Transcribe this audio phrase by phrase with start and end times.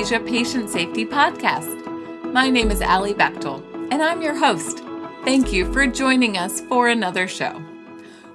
[0.00, 2.32] Anesthesia Patient Safety Podcast.
[2.32, 4.78] My name is Alli Bechtel, and I'm your host.
[5.26, 7.62] Thank you for joining us for another show.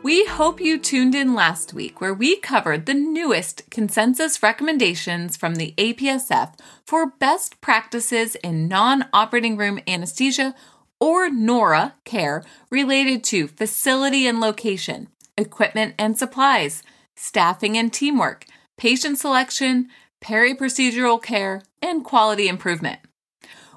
[0.03, 5.55] We hope you tuned in last week where we covered the newest consensus recommendations from
[5.55, 6.53] the APSF
[6.85, 10.53] for best practices in non operating room anesthesia
[10.99, 16.83] or NORA care related to facility and location, equipment and supplies,
[17.15, 18.45] staffing and teamwork
[18.77, 19.89] patient selection,
[20.25, 22.99] peri-procedural care, and quality improvement.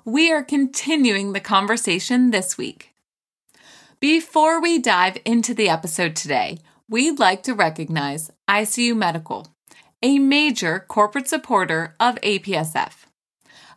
[0.06, 2.94] We are continuing the conversation this week.
[4.00, 9.48] Before we dive into the episode today, we'd like to recognize ICU Medical,
[10.02, 12.94] a major corporate supporter of APSF.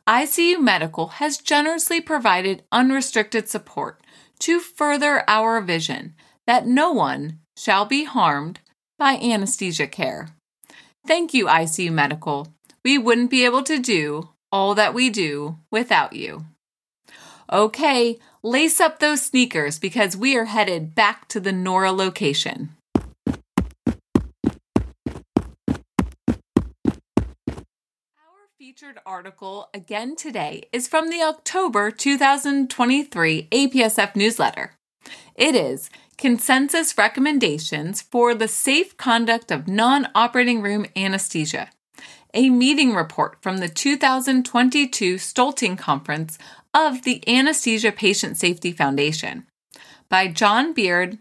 [0.07, 4.01] ICU Medical has generously provided unrestricted support
[4.39, 6.15] to further our vision
[6.47, 8.61] that no one shall be harmed
[8.97, 10.29] by anesthesia care.
[11.05, 12.47] Thank you, ICU Medical.
[12.83, 16.45] We wouldn't be able to do all that we do without you.
[17.51, 22.75] Okay, lace up those sneakers because we are headed back to the Nora location.
[28.17, 34.71] Our featured article again today is from the October 2023 APSF newsletter.
[35.35, 41.69] It is Consensus Recommendations for the Safe Conduct of Non Operating Room Anesthesia,
[42.33, 46.37] a meeting report from the 2022 Stoelting Conference
[46.73, 49.45] of the Anesthesia Patient Safety Foundation
[50.09, 51.17] by John Beard,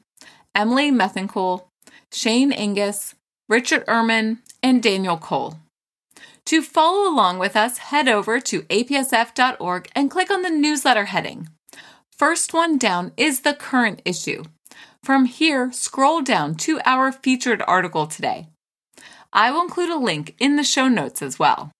[0.55, 1.65] Emily Methangkool,
[2.13, 3.15] Shane Angus,
[3.49, 5.59] Richard Urman, and Daniel Cole.
[6.47, 11.49] To follow along with us, head over to apsf.org and click on the newsletter heading.
[12.17, 14.45] First one down is the current issue.
[15.03, 18.49] From here, scroll down to our featured article today.
[19.33, 21.71] I will include a link in the show notes as well.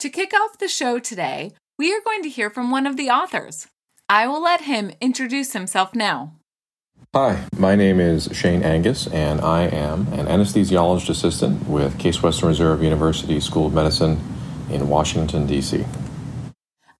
[0.00, 3.08] To kick off the show today, we are going to hear from one of the
[3.08, 3.68] authors.
[4.08, 6.32] I will let him introduce himself now.
[7.14, 12.48] Hi, my name is Shane Angus, and I am an anesthesiologist assistant with Case Western
[12.48, 14.20] Reserve University School of Medicine
[14.70, 15.84] in Washington, D.C.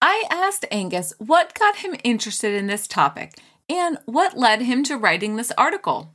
[0.00, 3.34] I asked Angus what got him interested in this topic
[3.68, 6.14] and what led him to writing this article.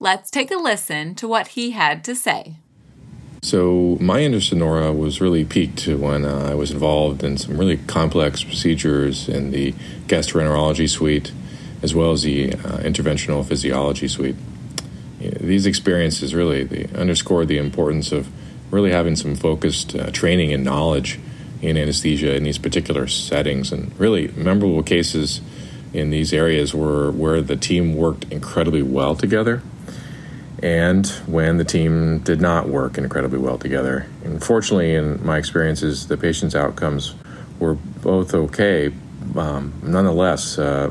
[0.00, 2.56] Let's take a listen to what he had to say.
[3.44, 7.58] So, my interest in NORA was really piqued when uh, I was involved in some
[7.58, 9.72] really complex procedures in the
[10.06, 11.32] gastroenterology suite
[11.82, 14.36] as well as the uh, interventional physiology suite.
[15.18, 18.28] These experiences really they underscored the importance of
[18.70, 21.18] really having some focused uh, training and knowledge
[21.60, 23.72] in anesthesia in these particular settings.
[23.72, 25.40] And really, memorable cases
[25.92, 29.62] in these areas were where the team worked incredibly well together
[30.62, 34.06] and when the team did not work incredibly well together.
[34.24, 37.14] Unfortunately, in my experiences, the patient's outcomes
[37.58, 38.92] were both okay.
[39.36, 40.90] Um, nonetheless, uh,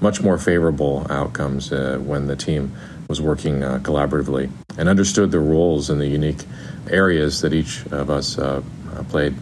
[0.00, 2.74] much more favorable outcomes uh, when the team
[3.08, 6.44] was working uh, collaboratively and understood the roles and the unique
[6.90, 8.62] areas that each of us uh,
[8.94, 9.34] uh, played.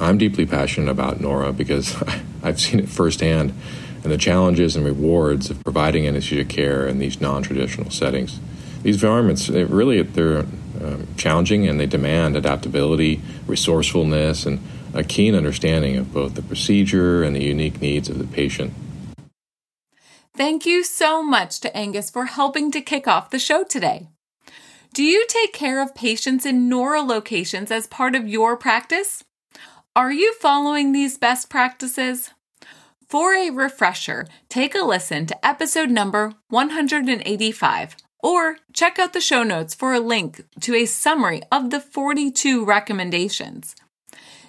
[0.00, 1.94] I'm deeply passionate about NORA because
[2.42, 3.54] I've seen it firsthand
[4.02, 8.40] and the challenges and rewards of providing anesthesia care in these non-traditional settings.
[8.82, 10.38] These environments, really, they're
[10.82, 14.60] um, challenging and they demand adaptability, resourcefulness, and
[14.94, 18.72] a keen understanding of both the procedure and the unique needs of the patient.
[20.34, 24.08] Thank you so much to Angus for helping to kick off the show today.
[24.94, 29.24] Do you take care of patients in NORA locations as part of your practice?
[29.94, 32.30] Are you following these best practices?
[33.12, 39.42] For a refresher, take a listen to episode number 185 or check out the show
[39.42, 43.76] notes for a link to a summary of the 42 recommendations.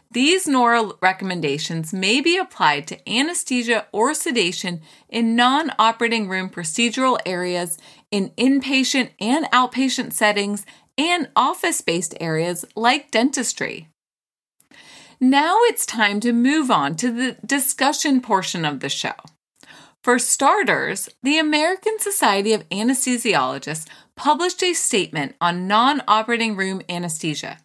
[0.10, 4.80] These NORA recommendations may be applied to anesthesia or sedation
[5.10, 7.78] in non operating room procedural areas,
[8.12, 10.66] in inpatient and outpatient settings,
[10.98, 13.90] and office based areas like dentistry.
[15.20, 19.14] Now it's time to move on to the discussion portion of the show.
[20.04, 27.60] For starters, the American Society of Anesthesiologists published a statement on non operating room anesthesia.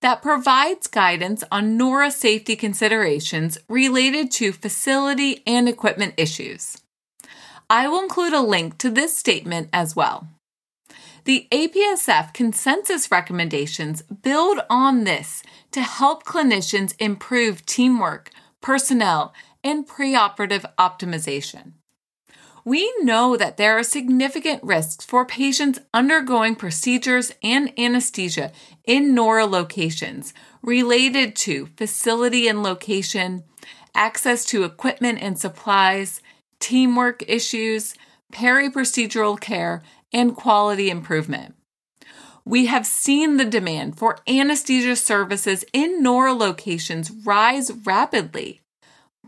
[0.00, 6.78] that provides guidance on NORA safety considerations related to facility and equipment issues.
[7.68, 10.28] I will include a link to this statement as well.
[11.28, 15.42] The APSF consensus recommendations build on this
[15.72, 18.30] to help clinicians improve teamwork,
[18.62, 21.72] personnel, and preoperative optimization.
[22.64, 28.50] We know that there are significant risks for patients undergoing procedures and anesthesia
[28.86, 30.32] in NORA locations
[30.62, 33.44] related to facility and location,
[33.94, 36.22] access to equipment and supplies,
[36.58, 37.94] teamwork issues,
[38.32, 39.82] peri-procedural care,
[40.12, 41.54] and quality improvement.
[42.44, 48.62] We have seen the demand for anesthesia services in NORA locations rise rapidly,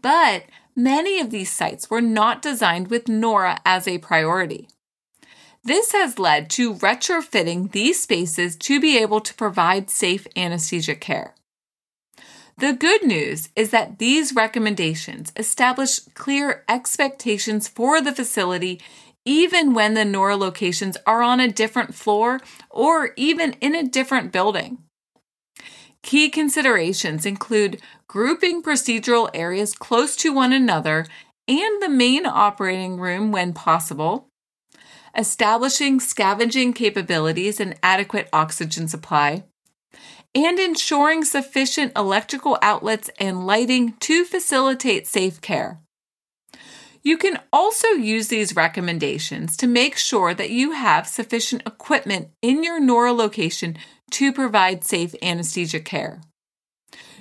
[0.00, 0.44] but
[0.74, 4.68] many of these sites were not designed with NORA as a priority.
[5.62, 11.34] This has led to retrofitting these spaces to be able to provide safe anesthesia care.
[12.56, 18.80] The good news is that these recommendations establish clear expectations for the facility
[19.24, 22.40] even when the NORA locations are on a different floor
[22.70, 24.78] or even in a different building.
[26.02, 31.06] Key considerations include grouping procedural areas close to one another
[31.46, 34.28] and the main operating room when possible,
[35.16, 39.44] establishing scavenging capabilities and adequate oxygen supply,
[40.34, 45.80] and ensuring sufficient electrical outlets and lighting to facilitate safe care.
[47.02, 52.62] You can also use these recommendations to make sure that you have sufficient equipment in
[52.62, 53.78] your NORA location
[54.10, 56.20] to provide safe anesthesia care?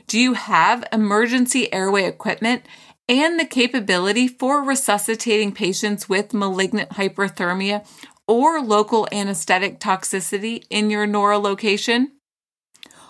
[0.07, 2.65] Do you have emergency airway equipment
[3.07, 7.85] and the capability for resuscitating patients with malignant hyperthermia
[8.27, 12.11] or local anesthetic toxicity in your NORA location?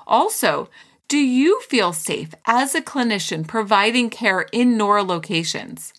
[0.05, 0.69] Also,
[1.07, 5.93] do you feel safe as a clinician providing care in NORA locations?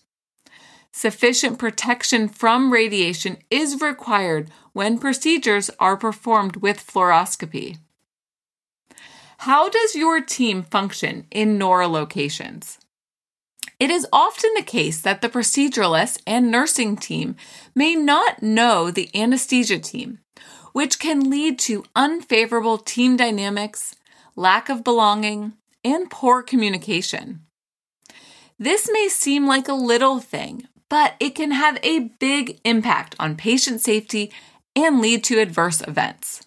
[0.93, 7.77] Sufficient protection from radiation is required when procedures are performed with fluoroscopy.
[9.39, 12.77] How does your team function in NORA locations?
[13.79, 17.35] It is often the case that the proceduralist and nursing team
[17.73, 20.19] may not know the anesthesia team,
[20.73, 23.95] which can lead to unfavorable team dynamics,
[24.35, 25.53] lack of belonging,
[25.83, 27.41] and poor communication.
[28.59, 33.37] This may seem like a little thing, but it can have a big impact on
[33.37, 34.29] patient safety
[34.75, 36.45] and lead to adverse events.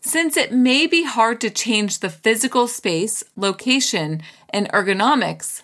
[0.00, 5.62] Since it may be hard to change the physical space, location, and ergonomics,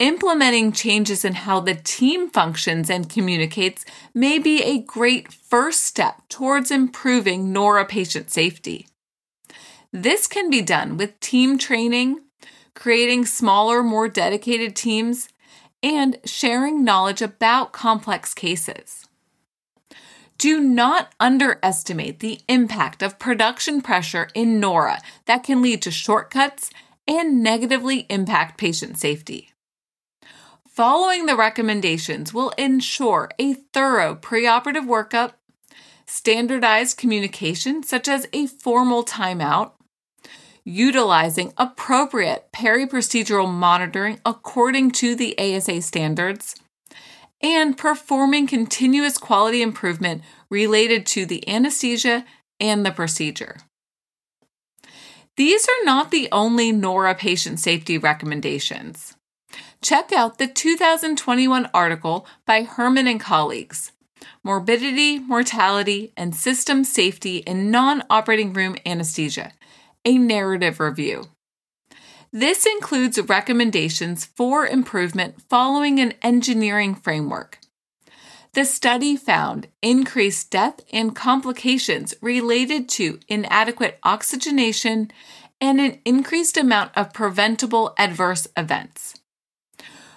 [0.00, 6.22] implementing changes in how the team functions and communicates may be a great first step
[6.28, 8.88] towards improving NORA patient safety.
[9.92, 12.22] This can be done with team training,
[12.74, 15.28] creating smaller, more dedicated teams,
[15.82, 19.06] and sharing knowledge about complex cases.
[20.38, 26.70] Do not underestimate the impact of production pressure in NORA that can lead to shortcuts
[27.06, 29.52] and negatively impact patient safety.
[30.66, 35.32] Following the recommendations will ensure a thorough preoperative workup,
[36.06, 39.72] standardized communication such as a formal timeout,
[40.64, 46.56] utilizing appropriate peri-procedural monitoring according to the ASA standards,
[47.42, 52.24] and performing continuous quality improvement related to the anesthesia
[52.58, 53.56] and the procedure.
[55.36, 59.16] These are not the only NORA patient safety recommendations.
[59.80, 63.92] Check out the 2021 article by Herman and colleagues
[64.44, 69.52] Morbidity, Mortality, and System Safety in Non Operating Room Anesthesia
[70.04, 71.28] a narrative review.
[72.32, 77.58] This includes recommendations for improvement following an engineering framework.
[78.52, 85.10] The study found increased death and complications related to inadequate oxygenation
[85.60, 89.14] and an increased amount of preventable adverse events.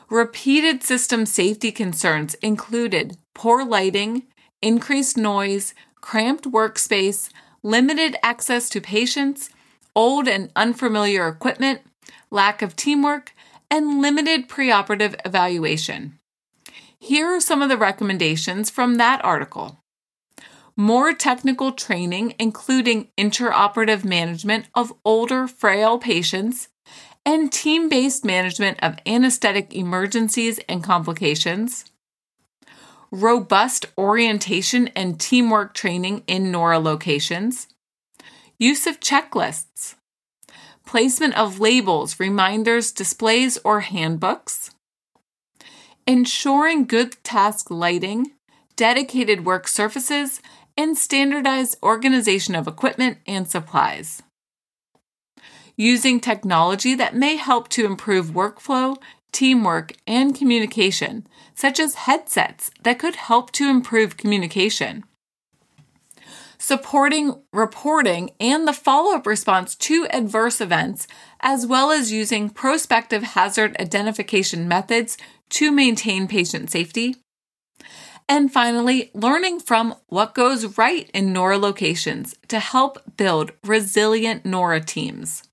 [0.09, 4.23] Repeated system safety concerns included poor lighting,
[4.61, 7.29] increased noise, cramped workspace,
[7.63, 9.49] limited access to patients,
[9.95, 11.81] old and unfamiliar equipment,
[12.31, 13.33] lack of teamwork,
[13.69, 16.19] and limited preoperative evaluation.
[16.99, 19.79] Here are some of the recommendations from that article.
[20.75, 26.69] More technical training, including intraoperative management of older, frail patients,
[27.25, 31.85] and team based management of anesthetic emergencies and complications.
[33.11, 37.67] Robust orientation and teamwork training in NORA locations
[38.59, 39.95] use of checklists,
[40.85, 44.71] placement of labels, reminders, displays, or handbooks,
[46.05, 48.31] ensuring good task lighting,
[48.75, 50.41] dedicated work surfaces,
[50.75, 54.23] and standardized organization of equipment and supplies.
[55.77, 58.97] Using technology that may help to improve workflow,
[59.31, 65.03] teamwork, and communication, such as headsets that could help to improve communication.
[66.65, 71.07] Supporting reporting and the follow up response to adverse events,
[71.41, 75.17] as well as using prospective hazard identification methods
[75.49, 77.17] to maintain patient safety.
[78.29, 84.79] And finally, learning from what goes right in NORA locations to help build resilient NORA
[84.79, 85.43] teams.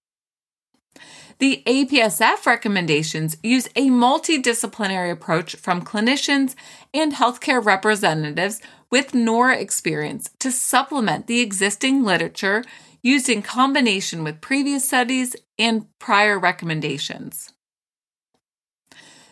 [1.40, 6.54] The APSF recommendations use a multidisciplinary approach from clinicians
[6.92, 12.62] and healthcare representatives with NORA experience to supplement the existing literature
[13.02, 17.54] used in combination with previous studies and prior recommendations.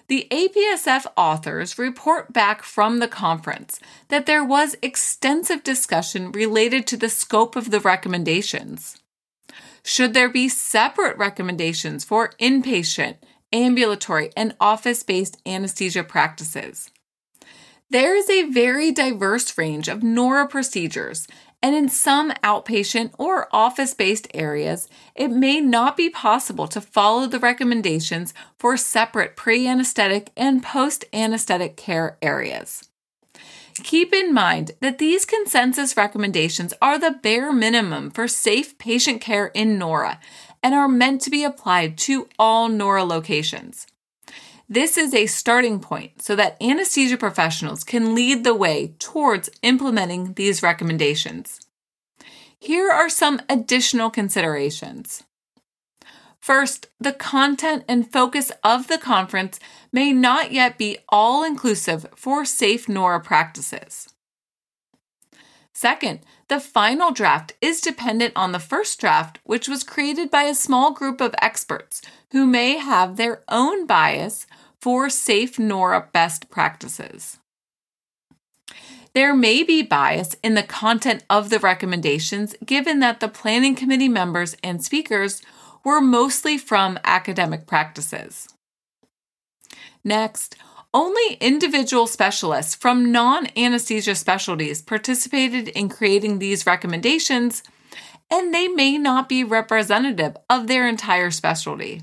[0.06, 6.96] The APSF authors report back from the conference that there was extensive discussion related to
[6.96, 8.96] the scope of the recommendations.
[9.88, 13.16] Should there be separate recommendations for inpatient,
[13.54, 16.90] ambulatory, and office based anesthesia practices?
[17.88, 21.26] There is a very diverse range of NORA procedures,
[21.62, 27.26] and in some outpatient or office based areas, it may not be possible to follow
[27.26, 32.87] the recommendations for separate pre anesthetic and post anesthetic care areas.
[33.82, 39.46] Keep in mind that these consensus recommendations are the bare minimum for safe patient care
[39.48, 40.18] in NORA
[40.62, 43.86] and are meant to be applied to all NORA locations.
[44.68, 50.34] This is a starting point so that anesthesia professionals can lead the way towards implementing
[50.34, 51.60] these recommendations.
[52.58, 55.22] Here are some additional considerations.
[56.40, 59.58] First, the content and focus of the conference
[59.92, 64.08] may not yet be all inclusive for safe NORA practices.
[65.74, 70.54] Second, the final draft is dependent on the first draft, which was created by a
[70.54, 72.02] small group of experts
[72.32, 74.46] who may have their own bias
[74.80, 77.38] for safe NORA best practices.
[79.14, 84.08] There may be bias in the content of the recommendations given that the planning committee
[84.08, 85.42] members and speakers
[85.84, 88.48] were mostly from academic practices.
[90.04, 90.56] Next,
[90.94, 97.62] only individual specialists from non anesthesia specialties participated in creating these recommendations,
[98.30, 102.02] and they may not be representative of their entire specialty.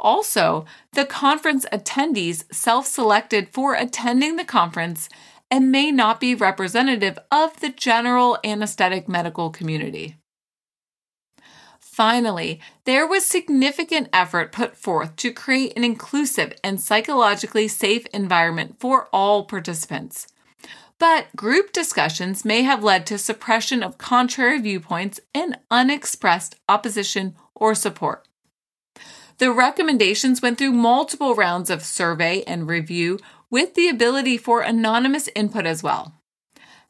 [0.00, 5.08] Also, the conference attendees self selected for attending the conference
[5.50, 10.16] and may not be representative of the general anesthetic medical community.
[11.98, 18.76] Finally, there was significant effort put forth to create an inclusive and psychologically safe environment
[18.78, 20.28] for all participants.
[21.00, 27.74] But group discussions may have led to suppression of contrary viewpoints and unexpressed opposition or
[27.74, 28.28] support.
[29.38, 33.18] The recommendations went through multiple rounds of survey and review
[33.50, 36.17] with the ability for anonymous input as well.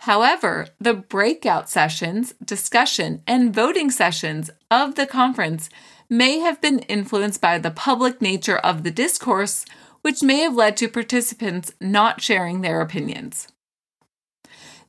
[0.03, 5.69] However, the breakout sessions, discussion, and voting sessions of the conference
[6.09, 9.65] may have been influenced by the public nature of the discourse,
[10.03, 13.49] which may have led to participants not sharing their opinions.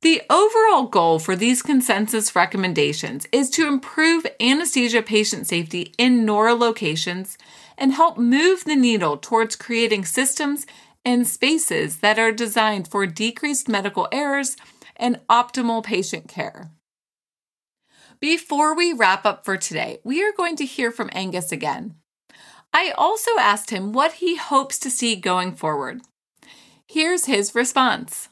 [0.01, 6.53] The overall goal for these consensus recommendations is to improve anesthesia patient safety in NORA
[6.53, 7.37] locations
[7.77, 10.65] and help move the needle towards creating systems
[11.03, 14.55] and spaces that are designed for decreased medical errors
[14.99, 16.69] and optimal patient care.
[18.19, 21.95] Before we wrap up for today, we are going to hear from Angus again.
[22.73, 26.01] I also asked him what he hopes to see going forward.
[26.85, 28.29] Here's his response.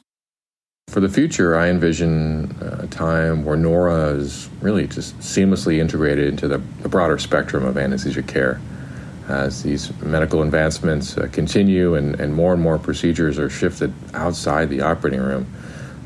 [0.88, 6.48] For the future, I envision a time where NORA is really just seamlessly integrated into
[6.48, 8.60] the, the broader spectrum of anesthesia care.
[9.28, 14.70] As these medical advancements uh, continue and, and more and more procedures are shifted outside
[14.70, 15.46] the operating room,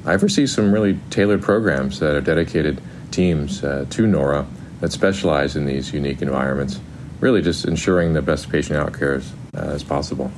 [0.05, 2.81] I foresee some really tailored programs that are dedicated
[3.13, 4.47] teams uh, to NORA
[4.81, 6.81] that specialize in these unique environments,
[7.21, 10.33] really just ensuring the best patient outcomes uh, as possible.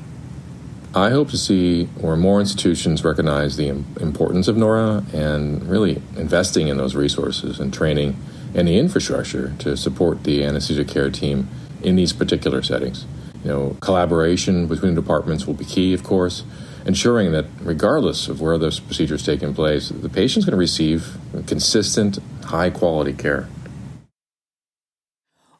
[0.94, 6.68] I hope to see where more institutions recognize the importance of NORA and really investing
[6.68, 8.16] in those resources and training
[8.54, 11.48] and the infrastructure to support the anesthesia care team
[11.82, 13.06] in these particular settings.
[13.42, 16.44] You know, collaboration between departments will be key, of course,
[16.86, 21.16] ensuring that regardless of where this procedure is taking place, the patient's going to receive
[21.46, 23.48] consistent, high quality care.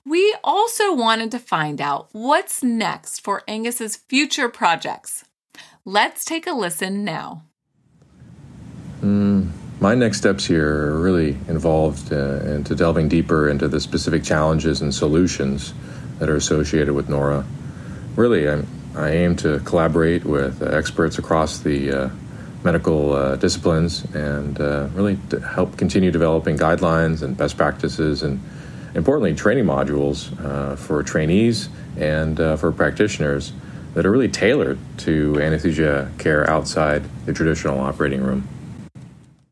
[0.06, 5.24] We also wanted to find out what's next for Angus's future projects.
[5.86, 7.44] Let's take a listen now.
[9.00, 9.50] Mm,
[9.80, 14.80] my next steps here are really involved uh, into delving deeper into the specific challenges
[14.82, 15.74] and solutions
[16.18, 17.44] that are associated with NORA.
[18.14, 18.66] Really, I'm,
[18.96, 22.10] i aim to collaborate with uh, experts across the uh,
[22.62, 24.58] medical uh, disciplines and
[24.94, 25.18] really
[25.54, 28.40] help continue developing guidelines and best practices and
[28.94, 30.30] importantly, training modules
[30.78, 33.52] for trainees and for practitioners
[33.94, 38.48] that are really tailored to anesthesia care outside the traditional operating room.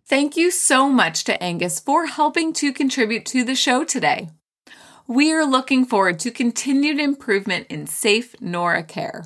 [0.07, 4.29] Thank you so much to Angus for helping to contribute to the show today.
[5.07, 9.25] We are looking forward to continued improvement in safe NORA care.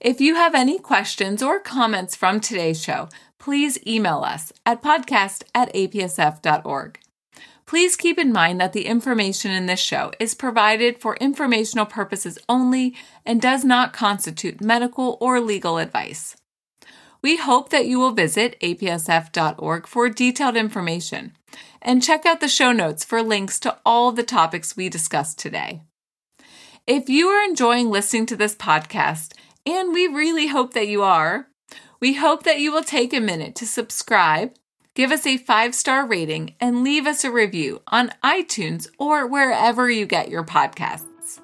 [0.00, 5.42] If you have any questions or comments from today's show, please email us at podcast
[5.54, 7.00] at apsf.org.
[7.66, 12.38] Please keep in mind that the information in this show is provided for informational purposes
[12.48, 12.94] only
[13.26, 16.36] and does not constitute medical or legal advice.
[17.20, 21.32] We hope that you will visit apsf.org for detailed information
[21.82, 25.82] and check out the show notes for links to all the topics we discussed today.
[26.86, 29.34] If you are enjoying listening to this podcast,
[29.68, 31.48] and we really hope that you are,
[32.00, 34.52] we hope that you will take a minute to subscribe
[34.98, 39.88] give us a five star rating, and leave us a review on iTunes or wherever
[39.88, 41.38] you get your podcasts.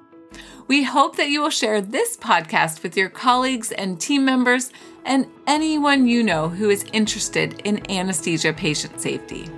[0.66, 4.73] We hope that you will share this podcast with your colleagues and team members
[5.04, 9.49] and anyone you know who is interested in anesthesia patient safety.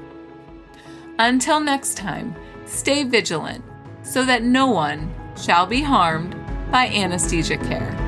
[1.19, 3.65] Until next time, stay vigilant
[4.03, 5.11] so that no one
[5.43, 6.37] shall be harmed
[6.71, 8.06] by anesthesia care.